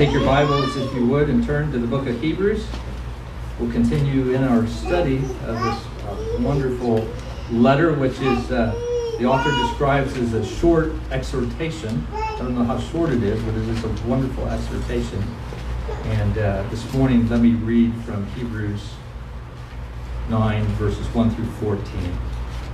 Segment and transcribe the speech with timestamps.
[0.00, 2.66] Take your Bibles, if you would, and turn to the book of Hebrews.
[3.58, 7.06] We'll continue in our study of this uh, wonderful
[7.50, 8.72] letter, which is uh,
[9.18, 12.06] the author describes as a short exhortation.
[12.14, 15.22] I don't know how short it is, but it is a wonderful exhortation.
[16.04, 18.94] And uh, this morning, let me read from Hebrews
[20.30, 22.18] 9, verses 1 through 14.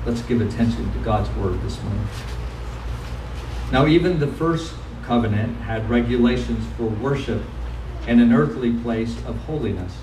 [0.04, 2.06] Let's give attention to God's word this morning.
[3.72, 4.74] Now, even the first
[5.06, 7.42] covenant had regulations for worship
[8.06, 9.96] and an earthly place of holiness.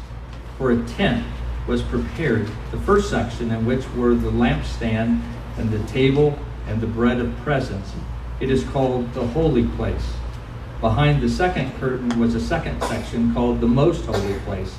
[0.58, 1.26] For a tent
[1.68, 5.22] was prepared, the first section in which were the lampstand
[5.58, 7.92] and the table and the bread of presence.
[8.40, 10.14] It is called the holy place.
[10.82, 14.76] Behind the second curtain was a second section called the most holy place,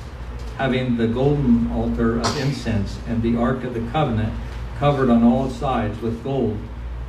[0.57, 4.33] having the golden altar of incense and the ark of the covenant
[4.79, 6.59] covered on all sides with gold,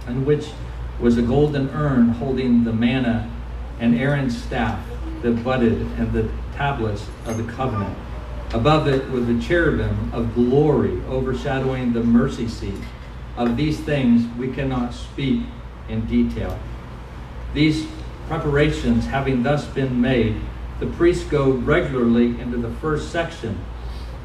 [0.08, 0.48] in which
[1.00, 3.30] was a golden urn holding the manna
[3.80, 4.80] and Aaron's staff
[5.22, 7.98] that budded and the tablets of the covenant.
[8.54, 12.82] Above it was the cherubim of glory overshadowing the mercy seat.
[13.36, 15.44] Of these things we cannot speak
[15.90, 16.58] in detail.
[17.54, 17.88] These
[18.28, 20.40] preparations having thus been made,
[20.80, 23.60] the priests go regularly into the first section,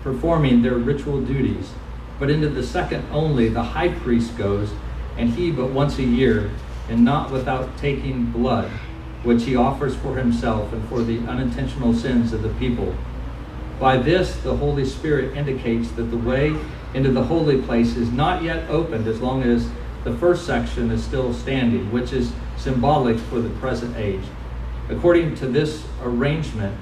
[0.02, 1.70] performing their ritual duties.
[2.18, 4.70] But into the second only the high priest goes,
[5.16, 6.50] and he but once a year,
[6.88, 8.70] and not without taking blood,
[9.22, 12.94] which he offers for himself and for the unintentional sins of the people.
[13.78, 16.56] By this, the Holy Spirit indicates that the way
[16.92, 19.68] into the holy place is not yet opened as long as
[20.04, 24.24] the first section is still standing, which is symbolic for the present age.
[24.88, 26.76] According to this arrangement,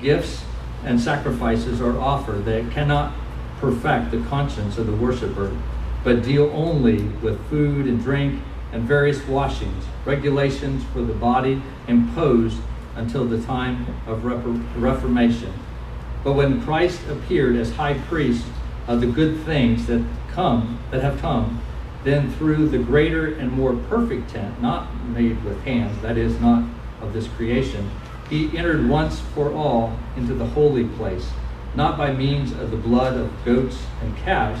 [0.00, 0.44] gifts
[0.84, 3.14] and sacrifices are offered that cannot
[3.60, 5.56] perfect the conscience of the worshiper,
[6.04, 12.58] but deal only with food and drink and various washings, regulations for the body imposed
[12.96, 15.52] until the time of Reformation.
[16.24, 18.44] But when Christ appeared as high priest
[18.86, 21.60] of the good things that come, that have come,
[22.04, 26.64] then through the greater and more perfect tent, not made with hands, that is, not
[27.00, 27.90] of this creation,
[28.28, 31.30] he entered once for all into the holy place,
[31.74, 34.60] not by means of the blood of goats and calves,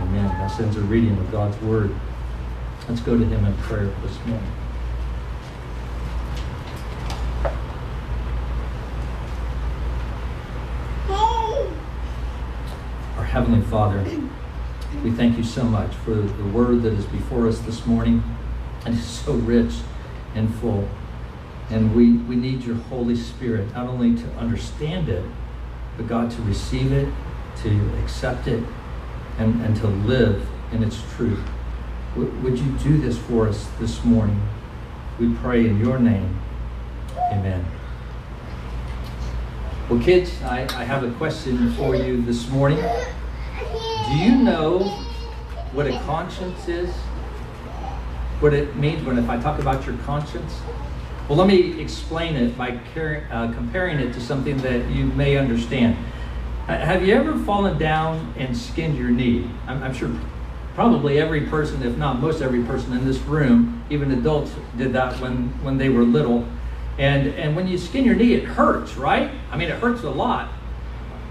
[0.00, 0.26] Amen.
[0.26, 1.94] That ends a reading of God's Word.
[2.88, 4.52] Let's go to him in prayer this morning.
[13.16, 14.02] Our Heavenly Father,
[15.04, 18.22] we thank you so much for the word that is before us this morning.
[18.86, 19.74] And it's so rich
[20.34, 20.88] and full.
[21.68, 25.24] And we, we need your Holy Spirit not only to understand it,
[25.96, 27.12] but God to receive it,
[27.62, 28.64] to accept it,
[29.40, 31.40] and, and to live in its truth.
[32.14, 34.40] Would you do this for us this morning?
[35.18, 36.38] We pray in your name.
[37.32, 37.64] Amen.
[39.88, 42.78] Well, kids, I, I have a question for you this morning.
[42.78, 44.80] Do you know
[45.72, 46.90] what a conscience is?
[48.40, 50.60] What it means when if I talk about your conscience?
[51.28, 52.70] Well, let me explain it by
[53.30, 55.96] uh, comparing it to something that you may understand.
[56.76, 59.50] Have you ever fallen down and skinned your knee?
[59.66, 60.10] I'm, I'm sure
[60.74, 65.18] probably every person, if not most every person in this room, even adults did that
[65.20, 66.46] when, when they were little.
[66.98, 69.30] And, and when you skin your knee, it hurts, right?
[69.50, 70.52] I mean, it hurts a lot.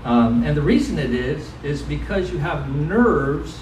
[0.03, 3.59] Um, and the reason it is, is because you have nerves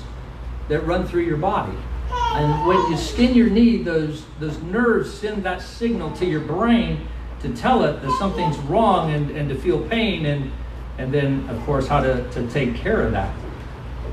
[0.70, 1.78] that run through your body.
[2.12, 7.08] And when you skin your knee, those, those nerves send that signal to your brain
[7.42, 10.52] to tell it that something's wrong and, and to feel pain and,
[10.98, 13.34] and then, of course, how to, to take care of that.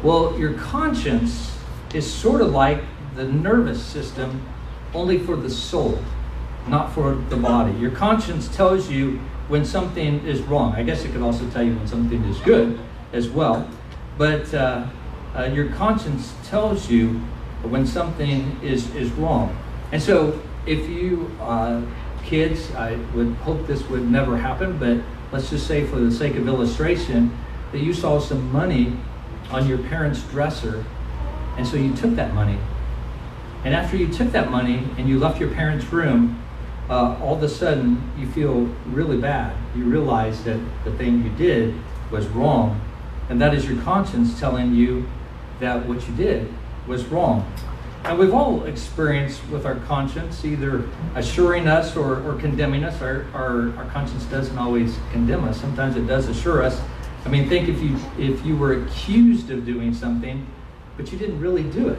[0.03, 1.57] Well, your conscience
[1.95, 2.83] is sort of like
[3.17, 4.47] the nervous system,
[4.93, 5.99] only for the soul,
[6.69, 7.73] not for the body.
[7.79, 10.75] Your conscience tells you when something is wrong.
[10.75, 12.79] I guess it could also tell you when something is good
[13.13, 13.69] as well.
[14.19, 14.87] But uh,
[15.35, 17.21] uh, your conscience tells you
[17.63, 19.57] when something is, is wrong.
[19.93, 21.83] And so, if you, uh,
[22.25, 24.99] kids, I would hope this would never happen, but
[25.35, 27.37] let's just say for the sake of illustration,
[27.73, 28.97] that you saw some money
[29.51, 30.85] on your parents' dresser
[31.57, 32.57] and so you took that money.
[33.65, 36.41] And after you took that money and you left your parents' room,
[36.89, 39.57] uh, all of a sudden you feel really bad.
[39.75, 41.75] You realize that the thing you did
[42.13, 42.81] was wrong,
[43.29, 45.05] and that is your conscience telling you
[45.59, 46.53] that what you did
[46.87, 47.53] was wrong.
[48.05, 53.01] And we've all experienced with our conscience either assuring us or, or condemning us.
[53.01, 55.59] Our, our, our conscience doesn't always condemn us.
[55.59, 56.79] Sometimes it does assure us.
[57.25, 60.47] I mean, think if you if you were accused of doing something,
[60.99, 61.99] but you didn't really do it.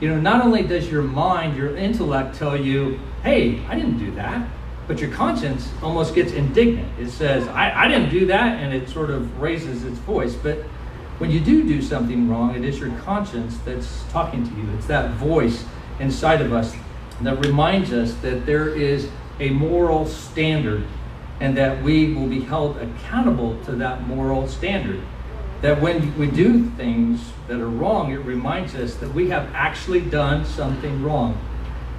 [0.00, 4.10] You know, not only does your mind, your intellect tell you, hey, I didn't do
[4.16, 4.46] that,
[4.86, 6.88] but your conscience almost gets indignant.
[7.00, 10.34] It says, I, I didn't do that, and it sort of raises its voice.
[10.34, 10.58] But
[11.18, 14.68] when you do do something wrong, it is your conscience that's talking to you.
[14.76, 15.64] It's that voice
[16.00, 16.74] inside of us
[17.20, 19.08] that reminds us that there is
[19.38, 20.84] a moral standard
[21.40, 25.00] and that we will be held accountable to that moral standard.
[25.60, 30.00] That when we do things that are wrong, it reminds us that we have actually
[30.00, 31.38] done something wrong.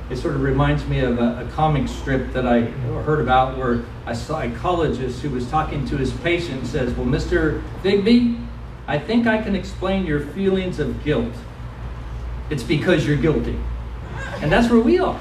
[0.10, 3.84] It sort of reminds me of a, a comic strip that I heard about where
[4.06, 7.64] a psychologist who was talking to his patient says, Well, Mr.
[7.82, 8.45] Bigby,
[8.88, 11.34] I think I can explain your feelings of guilt.
[12.50, 13.58] It's because you're guilty.
[14.42, 15.20] And that's where we are.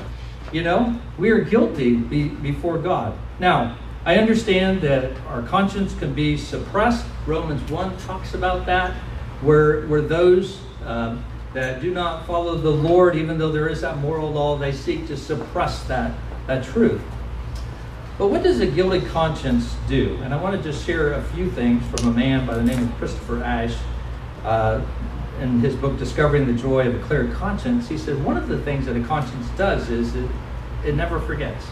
[0.52, 3.16] You know, we are guilty be, before God.
[3.40, 7.06] Now, I understand that our conscience can be suppressed.
[7.26, 8.92] Romans 1 talks about that,
[9.40, 11.24] where, where those um,
[11.54, 15.06] that do not follow the Lord, even though there is that moral law, they seek
[15.06, 16.12] to suppress that,
[16.46, 17.00] that truth.
[18.16, 20.16] But what does a guilty conscience do?
[20.22, 22.84] And I want to just share a few things from a man by the name
[22.84, 23.74] of Christopher Ash.
[24.44, 24.82] Uh,
[25.40, 28.58] in his book, Discovering the Joy of a Clear Conscience, he said one of the
[28.60, 30.30] things that a conscience does is it,
[30.84, 31.66] it never forgets.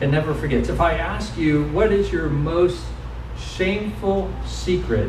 [0.00, 0.68] It never forgets.
[0.68, 2.84] If I ask you, what is your most
[3.38, 5.08] shameful secret?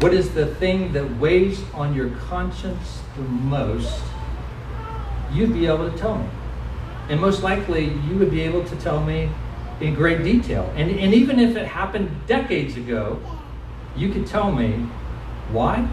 [0.00, 4.02] What is the thing that weighs on your conscience the most?
[5.32, 6.28] You'd be able to tell me.
[7.08, 9.30] And most likely, you would be able to tell me
[9.80, 10.72] in great detail.
[10.76, 13.20] And, and even if it happened decades ago,
[13.96, 14.86] you could tell me
[15.50, 15.88] why?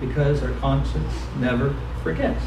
[0.00, 2.42] Because our conscience never forgets.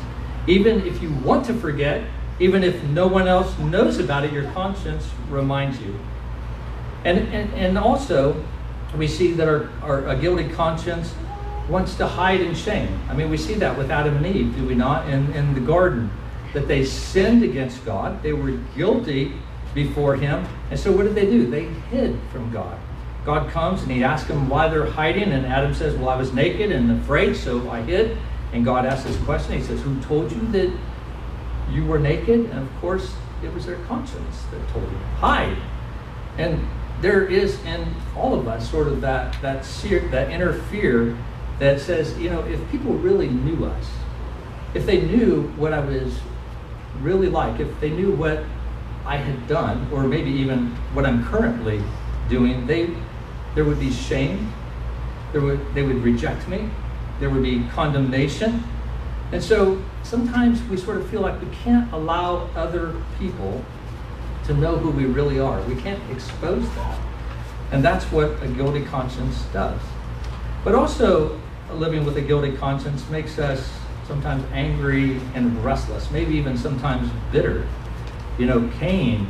[0.47, 2.03] Even if you want to forget,
[2.39, 5.99] even if no one else knows about it, your conscience reminds you.
[7.05, 8.43] And, and, and also,
[8.97, 11.13] we see that our, our a guilty conscience
[11.69, 12.99] wants to hide in shame.
[13.09, 15.61] I mean, we see that with Adam and Eve, do we not, in, in the
[15.61, 16.11] garden?
[16.53, 19.33] That they sinned against God, they were guilty
[19.73, 20.45] before Him.
[20.69, 21.49] And so, what did they do?
[21.49, 22.77] They hid from God.
[23.25, 26.33] God comes and He asks them why they're hiding, and Adam says, Well, I was
[26.33, 28.17] naked and afraid, so I hid.
[28.53, 29.57] And God asks this question.
[29.57, 30.71] He says, Who told you that
[31.71, 32.49] you were naked?
[32.49, 33.13] And of course,
[33.43, 35.57] it was their conscience that told you, hide.
[36.37, 36.67] And
[37.01, 41.17] there is in all of us sort of that that sear, that inner fear
[41.59, 43.89] that says, you know, if people really knew us,
[44.73, 46.19] if they knew what I was
[47.01, 48.43] really like, if they knew what
[49.05, 51.81] I had done, or maybe even what I'm currently
[52.29, 52.89] doing, they
[53.55, 54.53] there would be shame.
[55.31, 56.69] There would they would reject me.
[57.19, 58.63] There would be condemnation.
[59.31, 63.63] And so sometimes we sort of feel like we can't allow other people
[64.45, 65.61] to know who we really are.
[65.63, 66.99] We can't expose that.
[67.71, 69.79] And that's what a guilty conscience does.
[70.63, 71.39] But also,
[71.71, 73.71] living with a guilty conscience makes us
[74.07, 77.65] sometimes angry and restless, maybe even sometimes bitter.
[78.41, 79.27] You know, Cain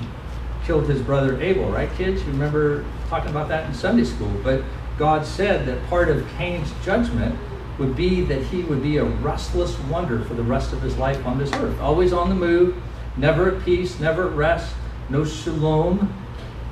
[0.64, 2.22] killed his brother Abel, right, kids?
[2.22, 4.32] You remember talking about that in Sunday school.
[4.42, 4.64] But
[4.98, 7.38] God said that part of Cain's judgment
[7.78, 11.26] would be that he would be a restless wonder for the rest of his life
[11.26, 12.82] on this earth, always on the move,
[13.18, 14.74] never at peace, never at rest,
[15.10, 16.14] no shalom,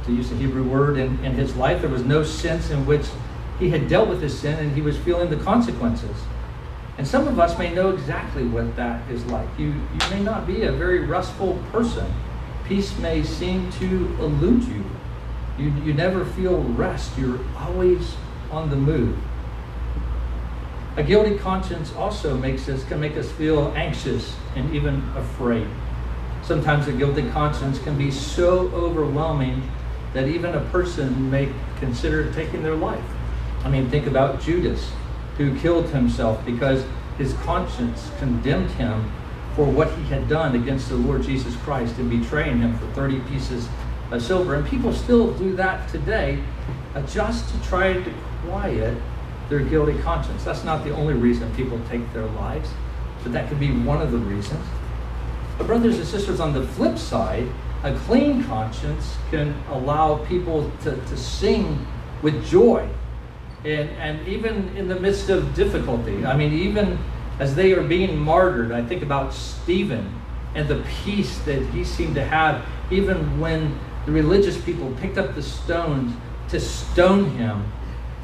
[0.06, 1.82] to use the Hebrew word, in, in his life.
[1.82, 3.08] There was no sense in which
[3.60, 6.16] he had dealt with his sin and he was feeling the consequences.
[6.98, 9.50] And some of us may know exactly what that is like.
[9.58, 12.10] You, you may not be a very restful person.
[12.70, 13.88] Peace may seem to
[14.20, 14.86] elude you.
[15.58, 17.18] You, you never feel rest.
[17.18, 18.16] You're always
[18.52, 19.18] on the move.
[20.96, 25.68] A guilty conscience also makes us can make us feel anxious and even afraid.
[26.44, 29.68] Sometimes a guilty conscience can be so overwhelming
[30.14, 33.04] that even a person may consider taking their life.
[33.64, 34.92] I mean, think about Judas,
[35.38, 36.86] who killed himself because
[37.18, 39.12] his conscience condemned him
[39.56, 43.20] for what he had done against the Lord Jesus Christ in betraying him for 30
[43.22, 43.68] pieces
[44.12, 44.56] of silver.
[44.56, 46.42] And people still do that today
[46.96, 48.14] uh, just to try to
[48.46, 48.98] quiet
[49.50, 50.44] their guilty conscience.
[50.44, 52.70] That's not the only reason people take their lives,
[53.24, 54.66] but that could be one of the reasons.
[55.58, 57.48] But, brothers and sisters, on the flip side,
[57.84, 61.86] a clean conscience can allow people to, to sing
[62.22, 62.88] with joy.
[63.66, 66.98] And, and even in the midst of difficulty, I mean, even
[67.40, 70.14] as they are being martyred, I think about Stephen
[70.56, 75.36] and the peace that he seemed to have even when the religious people picked up
[75.36, 76.14] the stones
[76.50, 77.72] to stone him.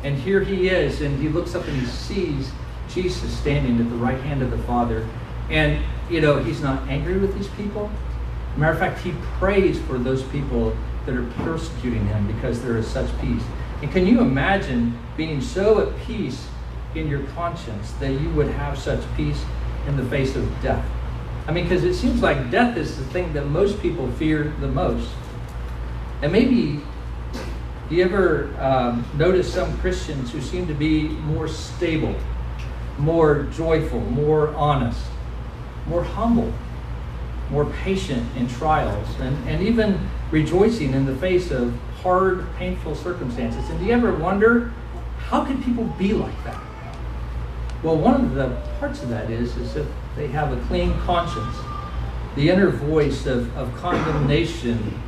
[0.03, 2.51] And here he is, and he looks up and he sees
[2.89, 5.07] Jesus standing at the right hand of the Father.
[5.50, 7.89] And, you know, he's not angry with these people.
[8.57, 12.88] Matter of fact, he prays for those people that are persecuting him because there is
[12.88, 13.43] such peace.
[13.81, 16.48] And can you imagine being so at peace
[16.96, 19.44] in your conscience that you would have such peace
[19.88, 20.86] in the face of death?
[21.48, 24.68] I mean, because it seems like death is the thing that most people fear the
[24.68, 25.10] most.
[26.22, 26.82] And maybe,
[27.90, 32.16] you ever um, notice some Christians who seem to be more stable,
[32.98, 35.02] more joyful, more honest,
[35.88, 36.52] more humble,
[37.52, 40.00] more patient in trials, and, and even
[40.32, 43.70] rejoicing in the face of hard, painful circumstances?
[43.70, 44.74] And do you ever wonder,
[45.18, 46.62] how can people be like that?
[47.86, 48.48] Well, one of the
[48.80, 51.56] parts of that is, is that they have a clean conscience.
[52.36, 55.00] The inner voice of, of condemnation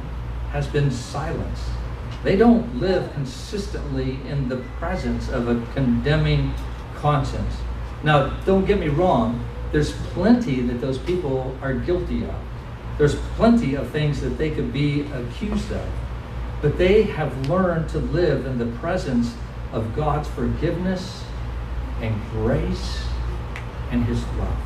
[0.51, 1.71] has been silenced.
[2.23, 6.53] They don't live consistently in the presence of a condemning
[6.95, 7.55] conscience.
[8.03, 12.35] Now, don't get me wrong, there's plenty that those people are guilty of.
[12.99, 15.89] There's plenty of things that they could be accused of.
[16.61, 19.33] But they have learned to live in the presence
[19.73, 21.23] of God's forgiveness
[22.01, 23.03] and grace
[23.91, 24.57] and His love.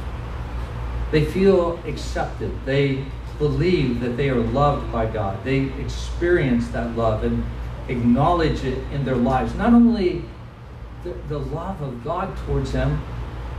[1.11, 2.51] They feel accepted.
[2.65, 3.05] They
[3.37, 5.43] believe that they are loved by God.
[5.43, 7.43] They experience that love and
[7.87, 9.55] acknowledge it in their lives.
[9.55, 10.23] Not only
[11.03, 13.03] the, the love of God towards them,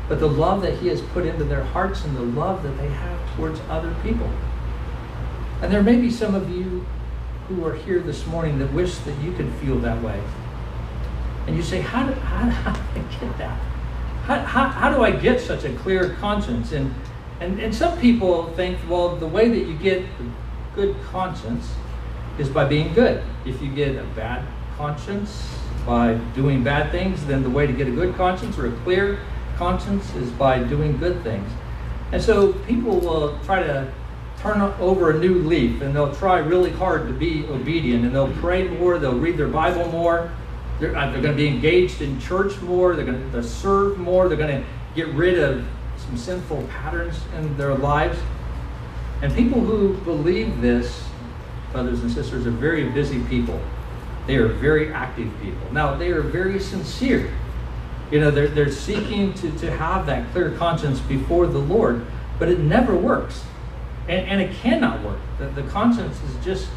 [0.09, 2.89] but the love that He has put into their hearts and the love that they
[2.89, 4.31] have towards other people.
[5.61, 6.85] And there may be some of you
[7.49, 10.21] who are here this morning that wish that you could feel that way.
[11.47, 13.59] And you say, How do, how, how do I get that?
[14.25, 16.73] How, how, how do I get such a clear conscience?
[16.73, 16.95] And
[17.43, 21.75] and, and some people think, well, the way that you get a good conscience
[22.39, 23.21] is by being good.
[23.45, 24.47] If you get a bad
[24.77, 25.45] conscience
[25.85, 29.19] by doing bad things, then the way to get a good conscience or a clear
[29.57, 31.51] conscience is by doing good things.
[32.13, 33.93] And so people will try to
[34.39, 38.33] turn over a new leaf and they'll try really hard to be obedient and they'll
[38.35, 40.31] pray more, they'll read their Bible more,
[40.81, 44.29] they're, uh, they're going to be engaged in church more, they're going to serve more,
[44.29, 45.65] they're going to get rid of
[45.97, 48.19] some sinful patterns in their lives.
[49.23, 51.05] And people who believe this,
[51.71, 53.61] brothers and sisters, are very busy people.
[54.27, 55.73] They are very active people.
[55.73, 57.31] Now, they are very sincere.
[58.11, 62.05] You know, they're, they're seeking to, to have that clear conscience before the Lord,
[62.39, 63.43] but it never works.
[64.09, 65.19] And, and it cannot work.
[65.39, 66.69] The, the conscience is just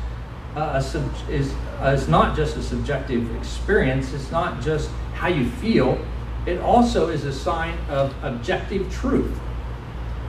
[0.81, 4.13] sub, is, uh, is not just a subjective experience.
[4.13, 5.99] It's not just how you feel
[6.45, 9.37] it also is a sign of objective truth.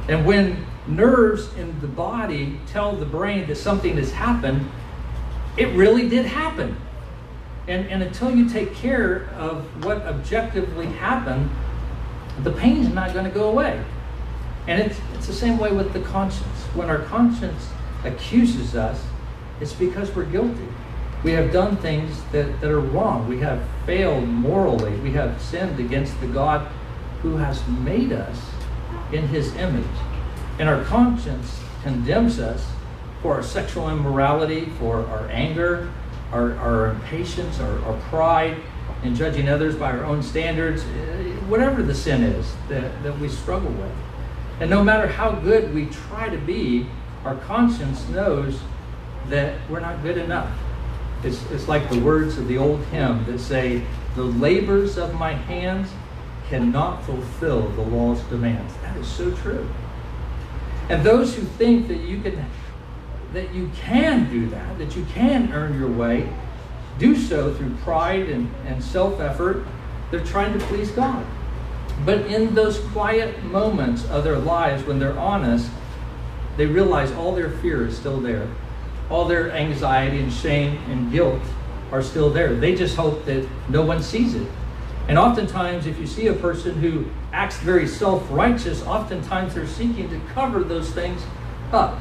[0.09, 4.67] And when nerves in the body tell the brain that something has happened,
[5.57, 6.77] it really did happen.
[7.69, 11.51] And, and until you take care of what objectively happened,
[12.43, 13.83] the pain is not going to go away.
[14.69, 16.61] And it's, it's the same way with the conscience.
[16.75, 17.69] When our conscience
[18.05, 19.03] accuses us,
[19.61, 20.69] it's because we're guilty.
[21.23, 23.27] We have done things that, that are wrong.
[23.29, 24.97] We have failed morally.
[25.01, 26.71] We have sinned against the God
[27.23, 28.39] who has made us
[29.13, 29.85] in his image.
[30.59, 32.67] And our conscience condemns us
[33.23, 35.93] for our sexual immorality, for our anger,
[36.33, 38.57] our, our impatience, our, our pride,
[39.03, 43.29] in judging others by our own standards, eh, whatever the sin is that, that we
[43.29, 43.93] struggle with.
[44.61, 46.87] And no matter how good we try to be,
[47.25, 48.59] our conscience knows
[49.29, 50.57] that we're not good enough.
[51.23, 53.83] It's, it's like the words of the old hymn that say,
[54.15, 55.91] The labors of my hands
[56.49, 58.73] cannot fulfill the law's demands.
[58.83, 59.69] That is so true.
[60.89, 62.49] And those who think that you can
[63.33, 66.33] that you can do that, that you can earn your way,
[66.99, 69.67] do so through pride and, and self-effort.
[70.11, 71.27] They're trying to please God.
[72.07, 75.69] But in those quiet moments of their lives when they're honest,
[76.57, 78.49] they realize all their fear is still there
[79.11, 81.43] all their anxiety and shame and guilt
[81.93, 82.55] are still there.
[82.55, 84.49] They just hope that no one sees it.
[85.09, 90.09] And oftentimes, if you see a person who acts very self righteous, oftentimes they're seeking
[90.11, 91.23] to cover those things
[91.73, 92.01] up.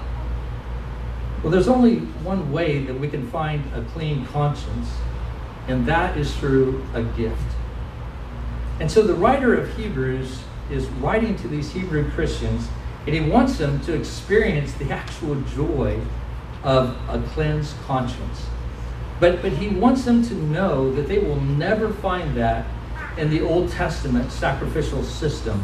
[1.44, 4.90] Well, there's only one way that we can find a clean conscience,
[5.68, 7.38] and that is through a gift.
[8.80, 10.40] And so the writer of Hebrews
[10.72, 12.68] is writing to these Hebrew Christians,
[13.06, 16.02] and he wants them to experience the actual joy
[16.66, 18.48] of a cleansed conscience.
[19.20, 22.66] But, but he wants them to know that they will never find that
[23.18, 25.64] in the Old Testament sacrificial system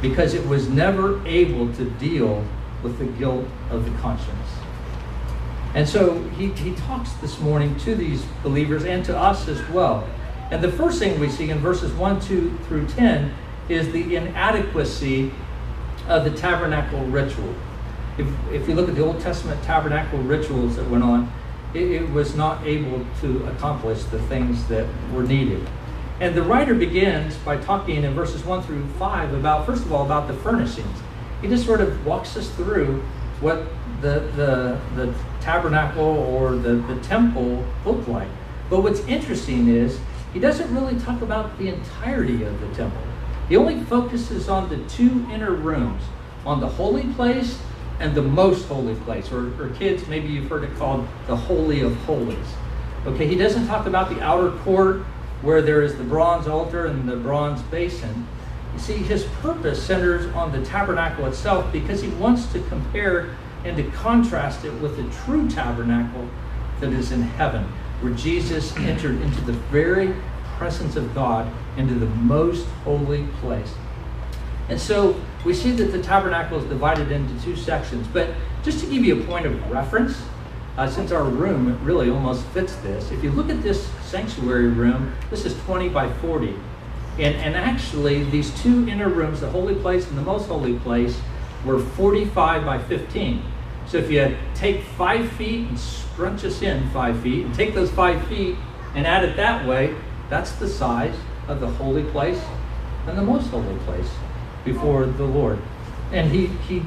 [0.00, 2.44] because it was never able to deal
[2.82, 4.48] with the guilt of the conscience.
[5.74, 10.08] And so he, he talks this morning to these believers and to us as well.
[10.50, 13.32] And the first thing we see in verses 1, 2 through 10
[13.68, 15.32] is the inadequacy
[16.08, 17.54] of the tabernacle ritual.
[18.18, 21.32] If, if you look at the Old Testament tabernacle rituals that went on,
[21.74, 25.66] it, it was not able to accomplish the things that were needed.
[26.20, 30.04] And the writer begins by talking in verses 1 through 5 about, first of all,
[30.04, 30.98] about the furnishings.
[31.40, 33.02] He just sort of walks us through
[33.40, 33.66] what
[34.00, 38.28] the, the, the tabernacle or the, the temple looked like.
[38.70, 39.98] But what's interesting is
[40.32, 43.02] he doesn't really talk about the entirety of the temple.
[43.48, 46.02] He only focuses on the two inner rooms,
[46.46, 47.58] on the holy place
[48.02, 49.30] and the most holy place.
[49.30, 52.36] Or, or kids, maybe you've heard it called the Holy of Holies.
[53.06, 55.02] Okay, he doesn't talk about the outer court
[55.40, 58.26] where there is the bronze altar and the bronze basin.
[58.74, 63.76] You see, his purpose centers on the tabernacle itself because he wants to compare and
[63.76, 66.28] to contrast it with the true tabernacle
[66.80, 67.62] that is in heaven,
[68.00, 70.12] where Jesus entered into the very
[70.58, 73.74] presence of God, into the most holy place.
[74.68, 78.06] And so we see that the tabernacle is divided into two sections.
[78.06, 78.30] But
[78.62, 80.20] just to give you a point of reference,
[80.76, 85.12] uh, since our room really almost fits this, if you look at this sanctuary room,
[85.30, 86.54] this is 20 by 40.
[87.18, 91.20] And, and actually, these two inner rooms, the holy place and the most holy place,
[91.64, 93.42] were 45 by 15.
[93.86, 97.90] So if you take five feet and scrunch us in five feet, and take those
[97.90, 98.56] five feet
[98.94, 99.94] and add it that way,
[100.30, 101.14] that's the size
[101.48, 102.40] of the holy place
[103.06, 104.08] and the most holy place
[104.64, 105.58] before the Lord.
[106.12, 106.82] And he, he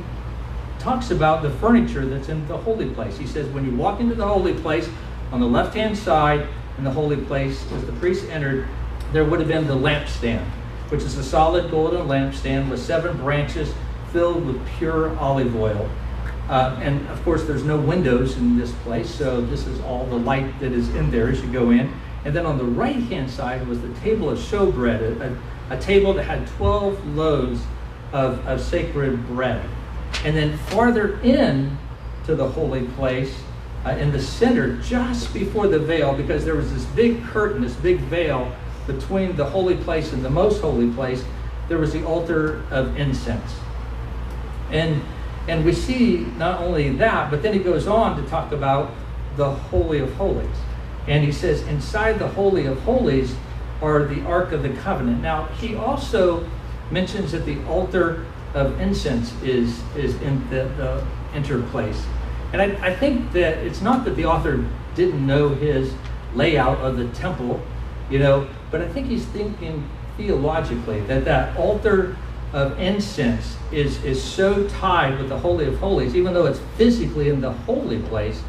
[0.79, 3.17] talks about the furniture that's in the holy place.
[3.17, 4.87] He says, when you walk into the holy place,
[5.31, 8.67] on the left hand side in the holy place, as the priest entered,
[9.11, 10.45] there would have been the lampstand,
[10.89, 13.73] which is a solid golden lampstand with seven branches
[14.11, 15.89] filled with pure olive oil.
[16.47, 20.17] Uh, and of course, there's no windows in this place, so this is all the
[20.17, 21.91] light that is in there as you go in.
[22.23, 25.37] And then on the right hand side was the table of showbread, a, a,
[25.69, 27.61] a table that had 12 loaves
[28.13, 29.67] of, of sacred bread.
[30.23, 31.77] And then farther in
[32.25, 33.35] to the holy place,
[33.85, 37.75] uh, in the center, just before the veil, because there was this big curtain, this
[37.75, 38.51] big veil
[38.87, 41.23] between the holy place and the most holy place,
[41.67, 43.55] there was the altar of incense.
[44.71, 45.01] And
[45.47, 48.91] and we see not only that, but then he goes on to talk about
[49.35, 50.55] the Holy of Holies.
[51.07, 53.35] And he says, inside the Holy of Holies
[53.81, 55.21] are the Ark of the Covenant.
[55.21, 56.47] Now, he also
[56.91, 62.05] mentions that the altar of incense is, is in the, the enter place.
[62.53, 65.93] And I, I think that it's not that the author didn't know his
[66.33, 67.61] layout of the temple,
[68.09, 72.15] you know, but I think he's thinking theologically that that altar
[72.53, 77.29] of incense is, is so tied with the Holy of Holies, even though it's physically
[77.29, 78.41] in the holy place,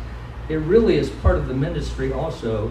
[0.49, 2.71] it really is part of the ministry also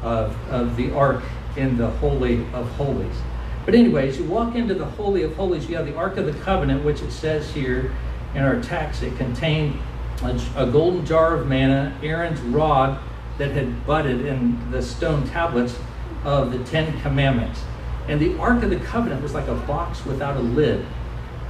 [0.00, 1.22] of, of the ark
[1.56, 3.16] in the Holy of Holies.
[3.64, 6.32] But, anyways, you walk into the Holy of Holies, you have the Ark of the
[6.32, 7.92] Covenant, which it says here
[8.34, 9.78] in our text, it contained
[10.22, 12.98] a, a golden jar of manna, Aaron's rod
[13.38, 15.76] that had budded in the stone tablets
[16.24, 17.62] of the Ten Commandments.
[18.08, 20.84] And the Ark of the Covenant was like a box without a lid.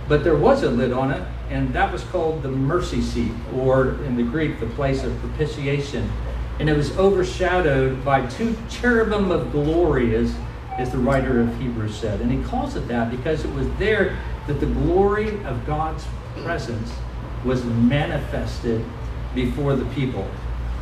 [0.09, 4.03] But there was a lid on it, and that was called the mercy seat, or
[4.05, 6.11] in the Greek, the place of propitiation.
[6.61, 10.33] And it was overshadowed by two cherubim of glory, as,
[10.77, 12.21] as the writer of Hebrews said.
[12.21, 16.05] And he calls it that because it was there that the glory of God's
[16.43, 16.93] presence
[17.45, 18.85] was manifested
[19.35, 20.29] before the people.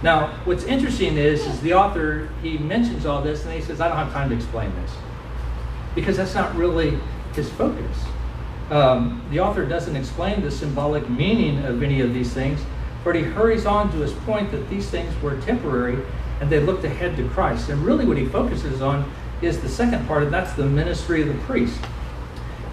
[0.03, 3.89] Now, what's interesting is, is the author, he mentions all this, and he says, I
[3.89, 4.93] don't have time to explain this
[5.95, 6.99] because that's not really
[7.35, 8.05] his focus.
[8.71, 12.61] Um, the author doesn't explain the symbolic meaning of any of these things,
[13.05, 16.05] but he hurries on to his point that these things were temporary
[16.41, 17.69] and they looked ahead to Christ.
[17.69, 19.11] And really, what he focuses on
[19.43, 21.81] is the second part, and that's the ministry of the priest.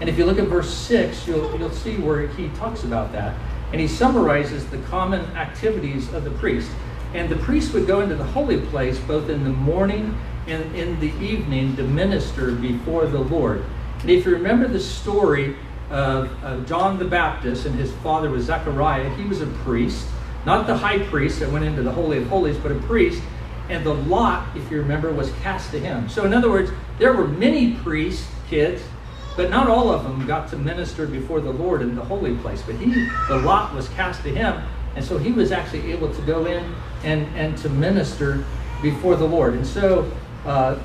[0.00, 3.34] And if you look at verse 6, you'll, you'll see where he talks about that.
[3.72, 6.70] And he summarizes the common activities of the priest.
[7.14, 11.00] And the priest would go into the holy place both in the morning and in
[11.00, 13.64] the evening to minister before the Lord.
[14.00, 15.56] And if you remember the story
[15.90, 20.06] of, of John the Baptist and his father was Zechariah, he was a priest,
[20.46, 23.22] not the high priest that went into the Holy of Holies, but a priest.
[23.68, 26.08] And the lot, if you remember, was cast to him.
[26.08, 28.80] So, in other words, there were many priests, kids,
[29.36, 32.62] but not all of them got to minister before the Lord in the holy place.
[32.62, 34.62] But he, the lot was cast to him,
[34.94, 38.44] and so he was actually able to go in and, and to minister
[38.80, 39.54] before the Lord.
[39.54, 40.10] And so
[40.44, 40.78] uh,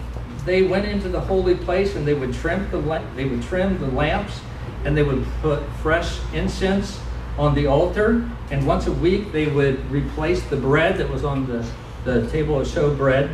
[0.43, 3.87] they went into the holy place and they would trim the they would trim the
[3.87, 4.41] lamps
[4.85, 6.99] and they would put fresh incense
[7.37, 11.47] on the altar, and once a week they would replace the bread that was on
[11.47, 11.65] the,
[12.03, 13.33] the table of showbread.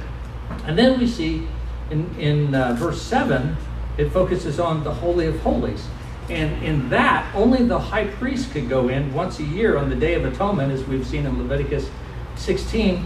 [0.66, 1.48] And then we see
[1.90, 3.58] in, in uh, verse 7,
[3.98, 5.88] it focuses on the Holy of Holies.
[6.30, 9.96] And in that, only the high priest could go in once a year on the
[9.96, 11.90] Day of Atonement, as we've seen in Leviticus
[12.36, 13.04] 16.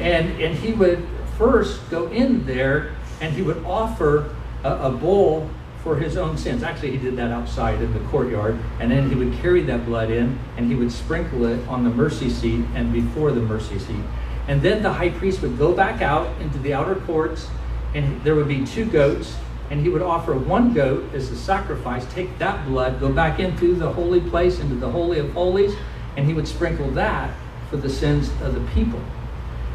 [0.00, 1.04] And, and he would
[1.36, 5.50] first go in there and he would offer a, a bull
[5.82, 6.62] for his own sins.
[6.62, 8.58] Actually, he did that outside in the courtyard.
[8.80, 11.90] And then he would carry that blood in and he would sprinkle it on the
[11.90, 14.02] mercy seat and before the mercy seat.
[14.48, 17.48] And then the high priest would go back out into the outer courts
[17.94, 19.36] and there would be two goats
[19.70, 23.74] and he would offer one goat as a sacrifice, take that blood, go back into
[23.74, 25.74] the holy place, into the Holy of Holies,
[26.16, 27.34] and he would sprinkle that
[27.68, 29.00] for the sins of the people.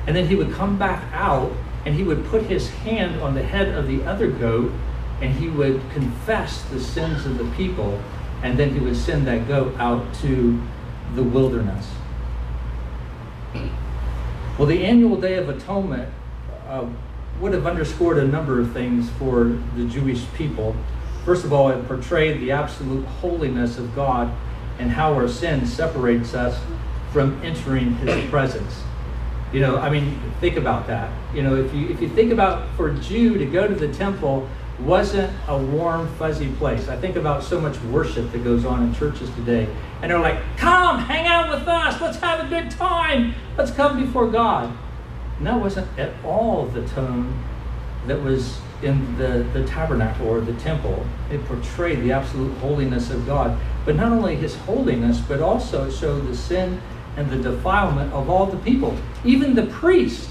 [0.08, 1.52] And then he would come back out
[1.86, 4.72] and he would put his hand on the head of the other goat
[5.24, 7.98] and he would confess the sins of the people
[8.44, 10.62] and then he would send that goat out to
[11.16, 11.90] the wilderness.
[14.58, 16.14] Well, the annual Day of Atonement
[16.68, 16.86] uh,
[17.40, 20.76] would have underscored a number of things for the Jewish people.
[21.24, 24.30] First of all, it portrayed the absolute holiness of God
[24.78, 26.62] and how our sin separates us
[27.14, 28.84] from entering his presence.
[29.54, 31.10] You know, I mean, think about that.
[31.34, 33.94] You know, if you if you think about for a Jew to go to the
[33.94, 34.50] temple
[34.84, 36.88] wasn't a warm, fuzzy place.
[36.88, 39.68] I think about so much worship that goes on in churches today.
[40.02, 44.04] And they're like, come, hang out with us, let's have a good time, let's come
[44.04, 44.76] before God.
[45.38, 47.44] And that wasn't at all the tone
[48.08, 51.06] that was in the, the tabernacle or the temple.
[51.32, 53.58] It portrayed the absolute holiness of God.
[53.86, 56.82] But not only his holiness, but also showed the sin
[57.16, 58.98] and the defilement of all the people.
[59.24, 60.30] Even the priest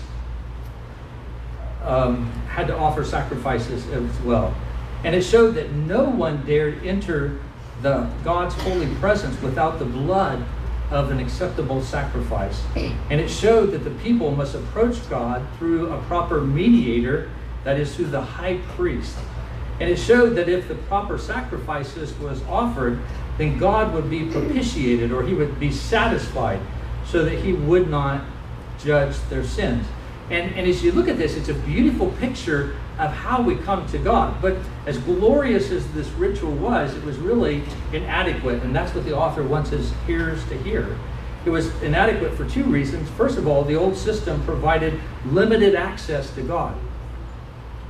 [1.84, 4.54] um, had to offer sacrifices as well.
[5.04, 7.38] And it showed that no one dared enter
[7.82, 10.44] the God's holy presence without the blood
[10.90, 12.62] of an acceptable sacrifice.
[13.10, 17.30] And it showed that the people must approach God through a proper mediator,
[17.64, 19.16] that is, through the high priest.
[19.80, 23.00] And it showed that if the proper sacrifices was offered,
[23.38, 26.60] then God would be propitiated or he would be satisfied
[27.06, 28.22] so that he would not
[28.78, 29.86] judge their sins.
[30.32, 33.86] And, and as you look at this, it's a beautiful picture of how we come
[33.88, 34.40] to God.
[34.40, 38.62] But as glorious as this ritual was, it was really inadequate.
[38.62, 40.98] And that's what the author wants his hearers to hear.
[41.44, 43.10] It was inadequate for two reasons.
[43.10, 46.74] First of all, the old system provided limited access to God.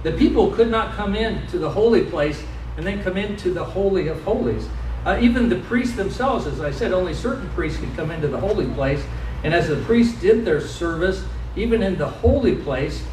[0.02, 2.42] The people could not come in to the holy place
[2.76, 4.68] and then come into the Holy of Holies.
[5.07, 8.40] Uh, even the priests themselves, as I said, only certain priests could come into the
[8.40, 9.05] holy place.
[9.44, 11.24] And as the priests did their service,
[11.56, 13.04] even in the holy place,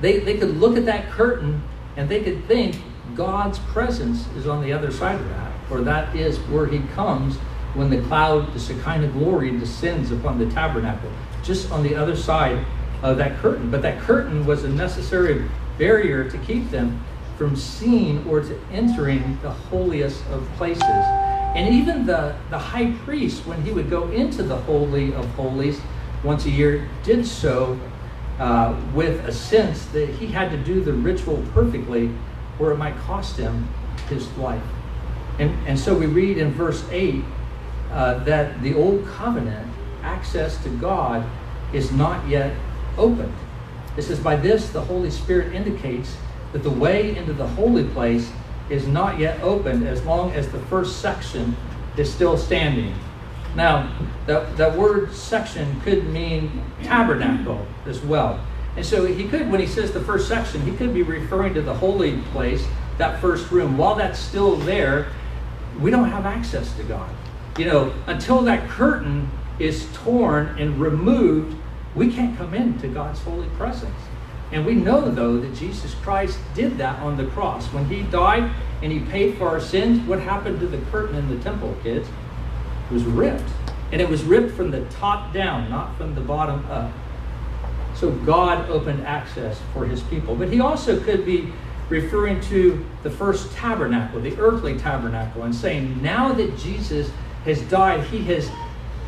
[0.00, 1.62] they, they could look at that curtain
[1.96, 2.76] and they could think
[3.14, 7.36] God's presence is on the other side of that, or that is where He comes
[7.74, 11.10] when the cloud, the Shekinah glory, descends upon the tabernacle,
[11.42, 12.64] just on the other side
[13.02, 13.70] of that curtain.
[13.70, 17.02] But that curtain was a necessary barrier to keep them
[17.36, 20.82] from seeing or to entering the holiest of places.
[20.82, 25.80] And even the, the high priest, when he would go into the Holy of Holies
[26.24, 27.78] once a year, did so
[28.38, 32.10] uh, with a sense that he had to do the ritual perfectly
[32.58, 33.68] or it might cost him
[34.08, 34.62] his life.
[35.38, 37.22] And, and so we read in verse 8
[37.90, 39.68] uh, that the old covenant
[40.02, 41.24] access to God
[41.72, 42.54] is not yet
[42.98, 43.34] opened.
[43.96, 46.16] It says, By this the Holy Spirit indicates
[46.52, 48.30] that the way into the holy place
[48.70, 51.56] is not yet opened as long as the first section
[51.96, 52.94] is still standing.
[53.54, 53.92] Now,
[54.26, 58.40] that, that word section could mean tabernacle as well.
[58.76, 61.62] And so he could, when he says the first section, he could be referring to
[61.62, 62.64] the holy place,
[62.98, 63.76] that first room.
[63.76, 65.12] While that's still there,
[65.80, 67.10] we don't have access to God.
[67.58, 71.56] You know, until that curtain is torn and removed,
[71.94, 73.92] we can't come into God's holy presence.
[74.50, 77.66] And we know, though, that Jesus Christ did that on the cross.
[77.72, 78.50] When he died
[78.82, 82.08] and he paid for our sins, what happened to the curtain in the temple, kids?
[82.92, 83.48] Was ripped.
[83.90, 86.92] And it was ripped from the top down, not from the bottom up.
[87.94, 90.34] So God opened access for his people.
[90.34, 91.52] But he also could be
[91.88, 97.10] referring to the first tabernacle, the earthly tabernacle, and saying, now that Jesus
[97.44, 98.50] has died, he has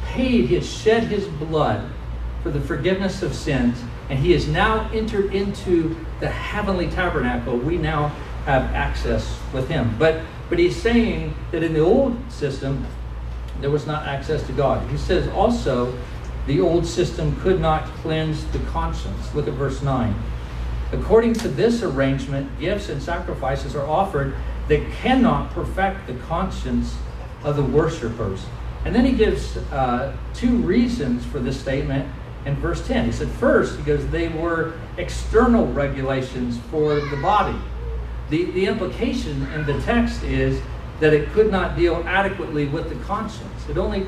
[0.05, 1.91] paid, he has shed his blood
[2.43, 7.57] for the forgiveness of sins, and he has now entered into the heavenly tabernacle.
[7.57, 8.09] We now
[8.45, 9.97] have access with him.
[9.99, 12.87] But but he's saying that in the old system,
[13.61, 14.89] there was not access to God.
[14.91, 15.97] He says also
[16.47, 19.35] the old system could not cleanse the conscience.
[19.35, 20.15] Look at verse 9.
[20.93, 24.35] According to this arrangement, gifts and sacrifices are offered
[24.69, 26.97] that cannot perfect the conscience
[27.43, 28.45] of the worshippers.
[28.85, 32.11] And then he gives uh, two reasons for this statement
[32.45, 33.07] in verse 10.
[33.07, 37.59] He said, first, because they were external regulations for the body.
[38.31, 40.61] The, the implication in the text is
[41.01, 44.07] that it could not deal adequately with the conscience, it only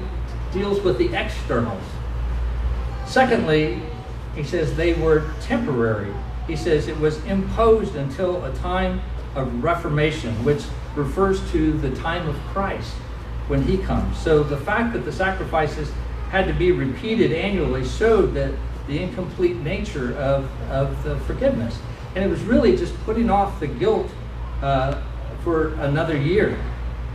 [0.53, 1.83] deals with the externals.
[3.07, 3.81] Secondly,
[4.35, 6.13] he says they were temporary.
[6.47, 9.01] He says it was imposed until a time
[9.35, 12.93] of reformation, which refers to the time of Christ
[13.49, 14.19] when he comes.
[14.19, 15.93] So the fact that the sacrifices
[16.31, 18.53] had to be repeated annually showed that
[18.87, 21.79] the incomplete nature of, of the forgiveness.
[22.15, 24.11] And it was really just putting off the guilt
[24.63, 25.01] uh,
[25.43, 26.59] for another year.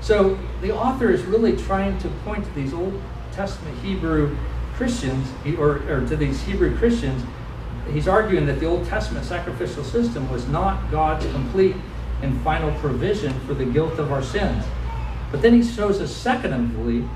[0.01, 2.99] So the author is really trying to point to these Old
[3.31, 4.35] Testament Hebrew
[4.75, 5.27] Christians,
[5.59, 7.23] or, or to these Hebrew Christians,
[7.91, 11.75] he's arguing that the Old Testament sacrificial system was not God's complete
[12.23, 14.65] and final provision for the guilt of our sins.
[15.31, 17.07] But then he shows us, secondly,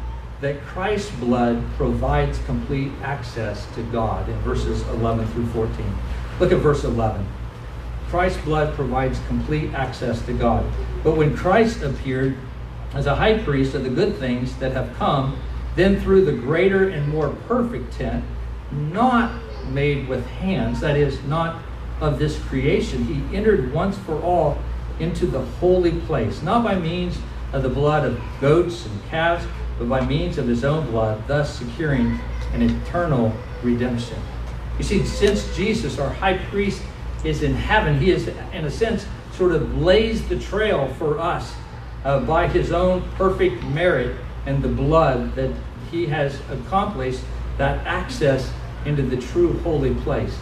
[0.42, 5.98] that Christ's blood provides complete access to God in verses 11 through 14.
[6.40, 7.26] Look at verse 11.
[8.10, 10.66] Christ's blood provides complete access to God.
[11.04, 12.38] But when Christ appeared
[12.96, 15.38] as a high priest of the good things that have come,
[15.76, 18.24] then through the greater and more perfect tent,
[18.72, 19.32] not
[19.70, 21.62] made with hands, that is, not
[22.00, 24.58] of this creation, he entered once for all
[25.00, 27.18] into the holy place, not by means
[27.52, 29.46] of the blood of goats and calves,
[29.78, 32.18] but by means of his own blood, thus securing
[32.54, 34.18] an eternal redemption.
[34.78, 36.82] You see, since Jesus, our high priest,
[37.26, 41.54] is in heaven, he is, in a sense, sort of blazed the trail for us
[42.06, 44.16] uh, by his own perfect merit
[44.46, 45.52] and the blood that
[45.92, 47.22] he has accomplished
[47.58, 48.54] that access
[48.86, 50.38] into the true holy place.